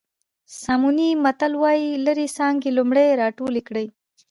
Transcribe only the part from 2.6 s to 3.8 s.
لومړی راټولې